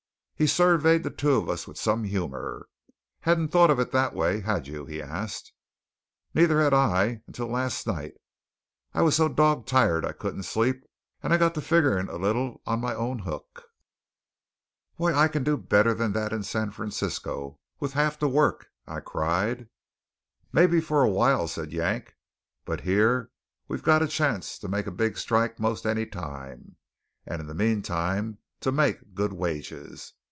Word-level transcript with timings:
He 0.33 0.47
surveyed 0.47 1.03
the 1.03 1.11
two 1.11 1.35
of 1.35 1.47
us 1.49 1.67
with 1.67 1.77
some 1.77 2.03
humour. 2.03 2.67
"Hadn't 3.19 3.49
thought 3.49 3.69
of 3.69 3.79
it 3.79 3.91
that 3.91 4.15
way, 4.15 4.39
had 4.39 4.65
you?" 4.65 4.87
he 4.87 4.99
asked. 4.99 5.53
"Nuther 6.33 6.59
had 6.59 6.73
I 6.73 7.21
until 7.27 7.45
last 7.45 7.85
night. 7.85 8.15
I 8.91 9.03
was 9.03 9.15
so 9.15 9.27
dog 9.29 9.67
tired 9.67 10.03
I 10.03 10.13
couldn't 10.13 10.41
sleep, 10.41 10.83
and 11.21 11.31
I 11.31 11.37
got 11.37 11.53
to 11.53 11.61
figgerin' 11.61 12.09
a 12.09 12.15
little 12.15 12.59
on 12.65 12.81
my 12.81 12.95
own 12.95 13.19
hook." 13.19 13.65
"Why, 14.95 15.13
I 15.13 15.27
can 15.27 15.43
do 15.43 15.57
better 15.57 15.93
than 15.93 16.13
that 16.13 16.33
in 16.33 16.41
San 16.41 16.71
Francisco 16.71 17.59
with 17.79 17.93
half 17.93 18.17
the 18.17 18.27
work!" 18.27 18.65
I 18.87 18.99
cried. 18.99 19.69
"Maybe 20.51 20.81
for 20.81 21.03
a 21.03 21.09
while," 21.11 21.47
said 21.47 21.71
Yank, 21.71 22.15
"but 22.65 22.81
here 22.81 23.29
we 23.67 23.77
got 23.77 24.01
a 24.01 24.07
chance 24.07 24.57
to 24.57 24.67
make 24.67 24.87
a 24.87 24.91
big 24.91 25.19
strike 25.19 25.59
most 25.59 25.85
any 25.85 26.07
time; 26.07 26.77
and 27.27 27.41
in 27.41 27.45
the 27.47 27.53
meantime 27.53 28.39
to 28.61 28.71
make 28.71 29.13
good 29.13 29.33
wages. 29.33 30.13